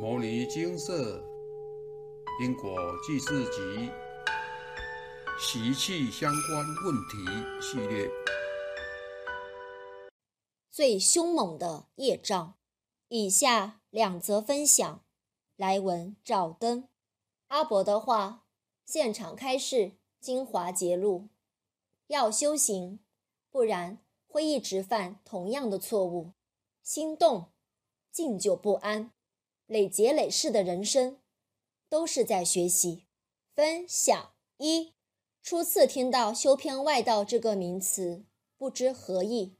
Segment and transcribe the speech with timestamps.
[0.02, 1.22] 《摩尼金色
[2.42, 2.74] 因果
[3.06, 3.60] 记事集》
[5.38, 8.10] 习气相关问题系列。
[10.70, 12.54] 最凶猛的业障，
[13.08, 15.04] 以下两则分享。
[15.56, 16.88] 来文照灯。
[17.48, 18.46] 阿伯的话，
[18.86, 21.28] 现场开示，精华揭露：
[22.06, 23.00] 要修行，
[23.50, 26.32] 不然会一直犯同样的错误，
[26.82, 27.50] 心动，
[28.10, 29.10] 静就不安。
[29.70, 31.20] 累劫累世的人生，
[31.88, 33.04] 都是在学习。
[33.54, 34.94] 分享一：
[35.44, 38.24] 初次听到“修偏外道”这个名词，
[38.58, 39.54] 不知何意。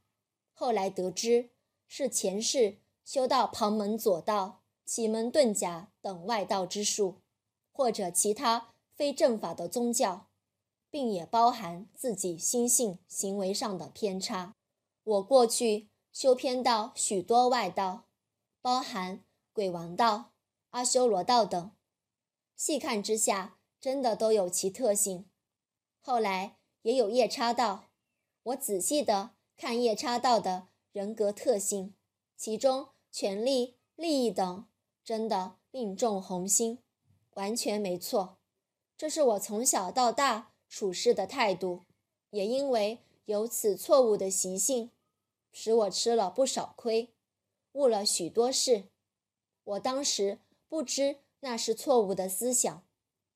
[0.52, 1.50] 后来得知，
[1.86, 7.20] 是前世修到旁门左道、奇门遁甲等外道之术，
[7.70, 10.26] 或者其他非正法的宗教，
[10.90, 14.56] 并也包含自己心性行为上的偏差。
[15.04, 18.08] 我过去修偏到许多外道，
[18.60, 19.22] 包含。
[19.60, 20.32] 鬼王道、
[20.70, 21.72] 阿修罗道等，
[22.56, 25.28] 细看之下，真的都有其特性。
[26.00, 27.90] 后来也有夜叉道，
[28.44, 31.94] 我仔细的看夜叉道的人格特性，
[32.38, 34.66] 其中权力、利益等，
[35.04, 36.78] 真的命中红心，
[37.34, 38.38] 完全没错。
[38.96, 41.82] 这是我从小到大处事的态度，
[42.30, 44.90] 也因为有此错误的习性，
[45.52, 47.12] 使我吃了不少亏，
[47.72, 48.84] 误了许多事。
[49.70, 52.82] 我当时不知那是错误的思想，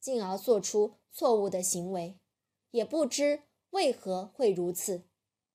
[0.00, 2.18] 进而做出错误的行为，
[2.72, 5.04] 也不知为何会如此。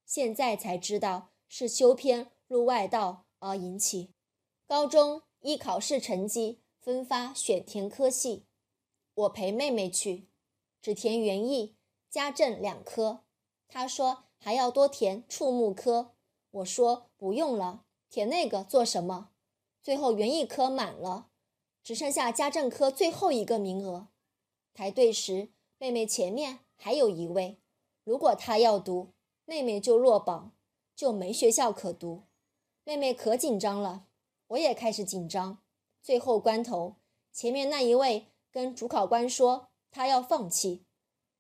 [0.06, 4.14] 现在才知道是修偏入外道而引起。
[4.66, 8.46] 高中依考试成绩分发选填科系，
[9.14, 10.30] 我陪妹妹去，
[10.82, 11.76] 只填园艺、
[12.10, 13.26] 家政两科。
[13.68, 16.14] 她说还要多填畜牧科，
[16.52, 19.32] 我说不用了，填那个做什么？
[19.90, 21.32] 最后园艺科满了，
[21.84, 24.10] 只剩下家政科最后一个名额。
[24.72, 27.58] 排队时，妹妹前面还有一位，
[28.04, 29.14] 如果她要读，
[29.46, 30.52] 妹妹就落榜，
[30.96, 32.22] 就没学校可读。
[32.84, 34.06] 妹妹可紧张了，
[34.50, 35.58] 我也开始紧张。
[36.04, 36.98] 最后关头，
[37.34, 40.86] 前面那一位跟主考官说他要放弃，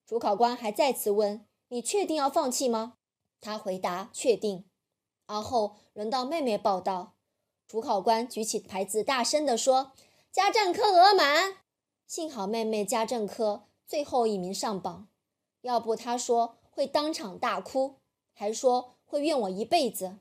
[0.07, 2.95] 主考官还再次问：“你确定要放弃吗？”
[3.39, 4.65] 他回答：“确定。”
[5.29, 7.13] 而后轮到妹妹报道。
[7.69, 9.91] 主考官举起牌子，大声地说
[10.33, 11.57] ：“家政科额满。”
[12.07, 15.07] 幸好妹妹家政科最后一名上榜，
[15.61, 17.97] 要不她说会当场大哭，
[18.33, 20.17] 还说会怨我一辈子。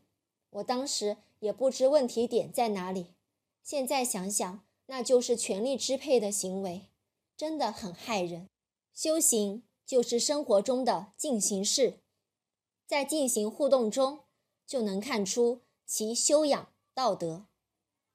[0.50, 3.14] 我当时也不知问题点在哪里，
[3.62, 6.90] 现在想想，那就是权力支配的行为，
[7.34, 8.50] 真的很害人。
[8.92, 12.00] 修行就是生活中的进行式，
[12.86, 14.20] 在进行互动中，
[14.66, 16.68] 就能看出其修养。
[16.98, 17.46] 道德，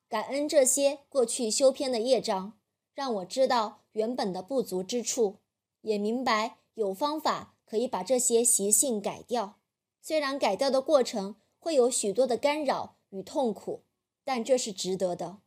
[0.09, 2.59] 感恩这些过去修偏的业障，
[2.93, 5.37] 让我知道原本的不足之处，
[5.83, 9.57] 也明白有方法可以把这些习性改掉。
[10.01, 13.85] 虽然改掉的过程会有许多的干扰与痛苦，
[14.25, 15.37] 但这是值得的。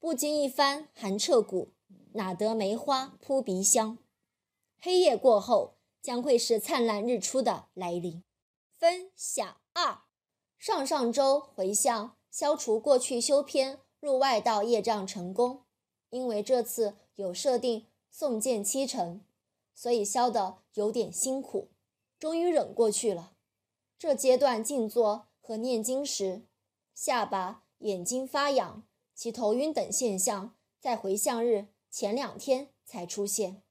[0.00, 1.74] 不经一番寒彻骨，
[2.14, 3.98] 哪得梅花扑鼻香？
[4.80, 8.24] 黑夜过后，将会是灿烂日出的来临。
[8.76, 10.00] 分享二，
[10.58, 12.16] 上上周回向。
[12.30, 15.64] 消除过去修篇入外道业障成功，
[16.10, 19.20] 因为这次有设定诵见七成，
[19.74, 21.68] 所以消得有点辛苦，
[22.18, 23.32] 终于忍过去了。
[23.98, 26.42] 这阶段静坐和念经时，
[26.94, 33.62] 下巴、眼睛发痒、其头晕等现象，在回向日前两天才出现，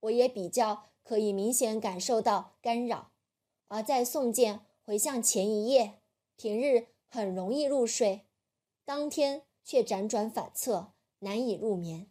[0.00, 3.12] 我也比较可以明显感受到干扰。
[3.68, 6.00] 而在诵见回向前一夜，
[6.36, 6.88] 平日。
[7.08, 8.26] 很容易入睡，
[8.84, 12.10] 当天却辗转反侧，难以入眠。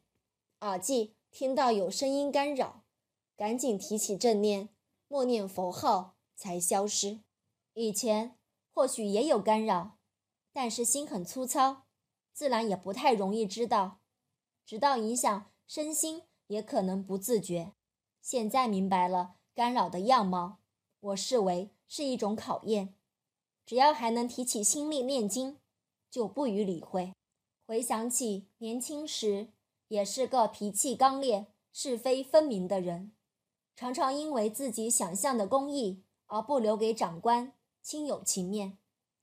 [0.61, 2.83] 耳际听到有声音干扰，
[3.35, 4.69] 赶紧提起正念，
[5.07, 7.21] 默念佛号才消失。
[7.73, 8.37] 以前
[8.73, 9.99] 或许也有干扰，
[10.51, 11.83] 但是心很粗糙，
[12.33, 13.99] 自然也不太容易知道。
[14.65, 17.73] 直到影响身心，也可能不自觉。
[18.21, 20.57] 现在明白了干扰的样貌，
[20.99, 22.96] 我视为是一种考验。
[23.67, 25.57] 只要还能提起心力念经，
[26.09, 27.11] 就不予理会。
[27.65, 29.49] 回想起年轻时，
[29.89, 33.11] 也是个脾气刚烈、是非分明的人，
[33.75, 38.77] 常常因为自己想象的公义而不留给长官、亲友情面，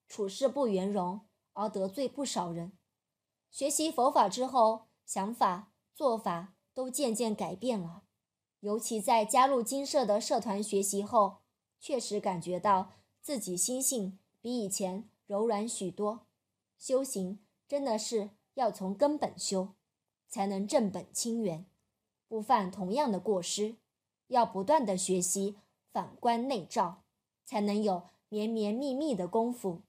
[0.06, 1.23] 处事不圆融
[1.55, 2.76] 而得罪不少人。
[3.50, 8.02] 学习佛法之后，想法、做法都渐渐改变了，
[8.61, 11.38] 尤其在加入金社的社团学习后，
[11.81, 12.90] 确实感觉到
[13.23, 14.19] 自己心性。
[14.44, 16.26] 比以前柔软许多，
[16.76, 19.70] 修行真的是要从根本修，
[20.29, 21.64] 才能正本清源，
[22.29, 23.76] 不犯同样的过失。
[24.26, 25.56] 要不断的学习，
[25.94, 27.05] 反观内照，
[27.46, 29.81] 才能有绵绵密密的功夫。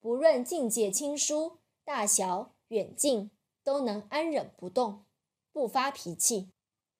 [0.00, 3.30] 不论境界亲疏、大小远近，
[3.62, 5.04] 都能安忍不动，
[5.52, 6.48] 不发脾气。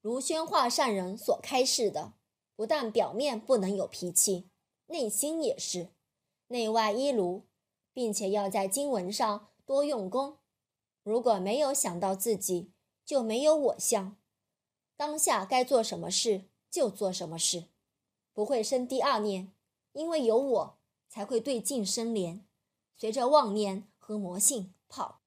[0.01, 2.13] 如宣化上人所开示的，
[2.55, 4.49] 不但表面不能有脾气，
[4.87, 5.89] 内心也是
[6.49, 7.45] 内外一如，
[7.93, 10.39] 并且要在经文上多用功。
[11.03, 12.73] 如果没有想到自己，
[13.05, 14.17] 就没有我相。
[14.97, 17.65] 当下该做什么事就做什么事，
[18.33, 19.53] 不会生第二念，
[19.93, 20.79] 因为有我
[21.09, 22.41] 才会对境生怜。
[22.97, 25.21] 随着妄念和魔性跑，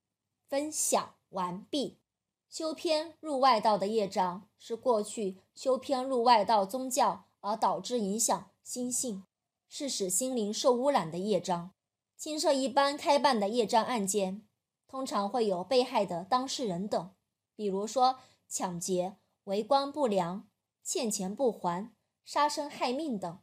[0.47, 1.97] 分享完毕。
[2.49, 9.23] 修偏入外道的业障是过去修偏入外道宗教而导致影响心性，
[9.69, 11.71] 是使心灵受污染的业障。
[12.17, 14.45] 经社一般开办的业障案件，
[14.87, 17.11] 通常会有被害的当事人等，
[17.55, 18.19] 比如说
[18.49, 20.49] 抢劫、为官不良、
[20.83, 21.93] 欠钱不还、
[22.25, 23.39] 杀生害命等。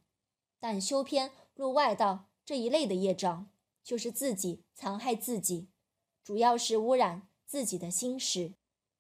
[0.60, 3.48] 但修偏入外道这一类的业障。
[3.86, 5.68] 就是自己残害自己，
[6.24, 8.54] 主要是污染自己的心识。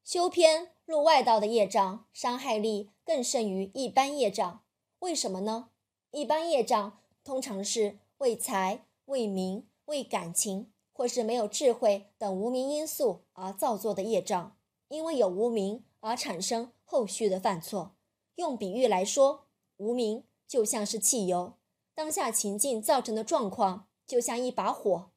[0.04, 4.62] 修偏入外道的业障，伤害力更甚于一般业障。
[5.00, 5.70] 为什么呢？
[6.12, 14.56] 一般业障通常是为财、为名、为感情，或是没有智慧等无名因素而造作的业障。
[14.86, 17.96] 因为有无名而产生后续的犯错。
[18.36, 21.54] 用比喻来说，无名就像是汽油，
[21.96, 23.88] 当下情境造成的状况。
[24.06, 25.10] 就像一把火，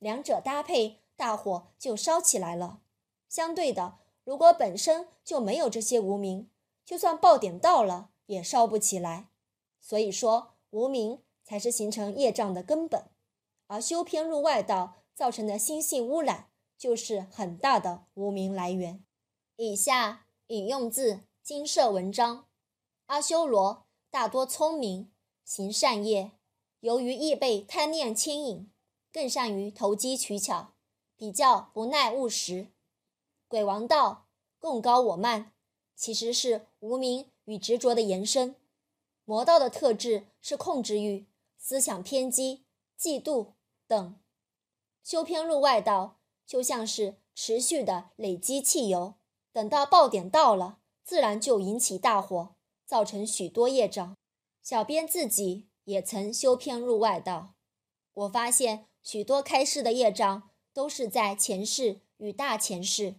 [0.00, 2.80] 两者搭配，大火就烧起来了。
[3.28, 6.50] 相对的，如果本身就没有这些无名，
[6.84, 9.28] 就算爆点到了，也烧不起来。
[9.80, 11.20] 所以说，无名
[11.52, 13.10] 才是形成业障的根本，
[13.66, 19.04] 而修偏入外道造成的心性污染，就是很大的无名来源。
[19.56, 22.46] 以下引用自经社文章：
[23.04, 25.12] 阿修罗大多聪明，
[25.44, 26.30] 行善业。
[26.80, 28.70] 由于易被贪念牵引，
[29.12, 30.72] 更善于投机取巧，
[31.18, 32.68] 比较不耐务实。
[33.46, 34.24] 鬼王道
[34.58, 35.52] 共高我慢，
[35.94, 38.56] 其实是无名与执着的延伸。
[39.26, 41.26] 魔道的特质是控制欲、
[41.62, 42.66] 思想偏激、
[43.00, 43.52] 嫉妒
[43.86, 44.20] 等。
[45.02, 49.14] 修偏入外道，就像是持续的累积汽油，
[49.50, 52.54] 等到爆点到了，自然就引起大火，
[52.84, 54.14] 造成许多业障。
[54.62, 55.68] 小编自己。
[55.84, 57.54] 也曾修偏入外道，
[58.14, 63.16] 我发现许多开示的业障都是在前世与大前世。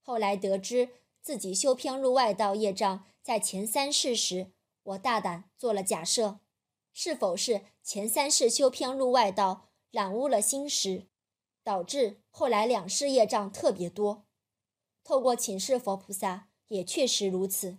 [0.00, 0.88] 后来得知
[1.20, 4.50] 自己修偏入外道业障在前三世时，
[4.82, 6.40] 我大胆做了假设：
[6.98, 11.06] 是否是前三世修偏入外道染污了心识，
[11.62, 14.24] 导致后来两世业障特别多？
[15.04, 17.76] 透过请示佛菩萨，也确实如此。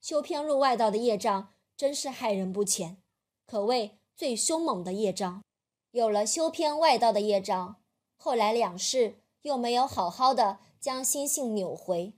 [0.00, 2.96] 修偏入外道的业障真是害人不浅。
[3.44, 5.44] 可谓最凶猛的业障，
[5.90, 7.76] 有了修偏外道的业障，
[8.16, 12.14] 后来两世又没有好好的将心性扭回，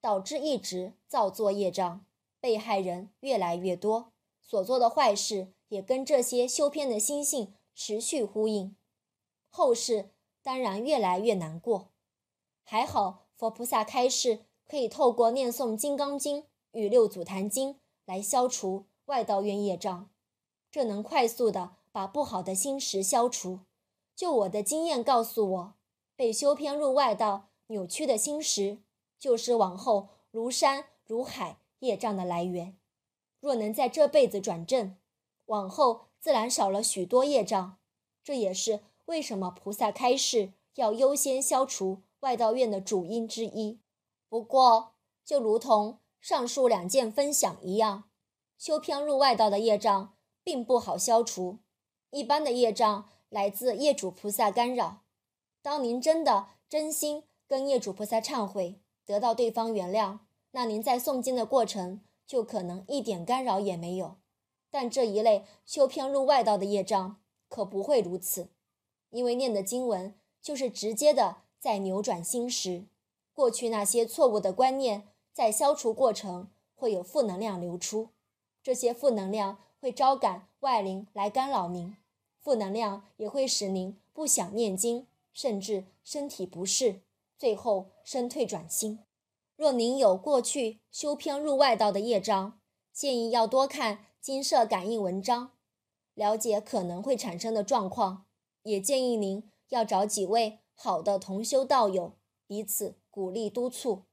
[0.00, 2.06] 导致一直造作业障，
[2.40, 4.10] 被害人越来越多，
[4.40, 8.76] 所做的坏事也跟这些修偏的心性持续呼应，
[9.48, 10.10] 后世
[10.42, 11.92] 当然越来越难过。
[12.62, 17.74] 还好佛菩萨开示，可以透过念诵《金刚经》与《六祖坛经》
[18.04, 20.10] 来消除外道冤业障。
[20.70, 23.60] 这能快速的把不好的心识消除。
[24.14, 25.74] 就我的经验告诉我，
[26.14, 28.82] 被修偏入外道扭曲的心识，
[29.18, 32.76] 就是往后如山如海业障的来源。
[33.40, 34.96] 若能在这辈子转正，
[35.46, 37.76] 往后自然少了许多业障。
[38.22, 43.80] 这也是为什么菩萨开示要优先消除外道院的主因之一。
[44.28, 44.94] 不过，
[45.24, 48.04] 就如同上述两件分享一样，
[48.56, 50.14] 修偏入外道的业障。
[50.44, 51.58] 并不好消除，
[52.10, 55.02] 一般的业障来自业主菩萨干扰。
[55.62, 60.18] 当您真的真心跟业主菩萨忏悔，得到对方原谅，
[60.50, 64.16] 那您在诵经的过程就可能一点干扰也没有。
[64.72, 68.48] 但这一类修偏入外道的业障可不会如此，
[69.10, 72.86] 因为念的经文就是直接的在扭转心识，
[73.32, 78.08] 过去那些错误的观念在消除过程会有负能量流出，
[78.60, 79.58] 这些负能量。
[79.82, 81.96] 会招感外灵来干扰您，
[82.38, 87.00] 负能量也会使您不想念经，甚至身体不适，
[87.36, 89.00] 最后身退转心。
[89.56, 92.60] 若您有过去修偏入外道的业障，
[92.92, 95.50] 建议要多看金色感应文章，
[96.14, 98.24] 了解可能会产生的状况。
[98.62, 102.14] 也建议您要找几位好的同修道友，
[102.46, 104.04] 彼此鼓励督促。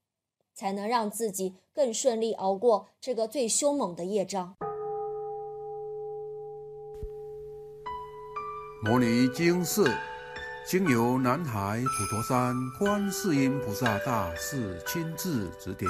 [0.56, 4.58] 才能让自己更顺利熬过这个最凶猛的业障。
[8.84, 9.90] 摩尼经寺
[10.68, 15.90] 经由南海普陀山观世音菩萨大士亲自指点，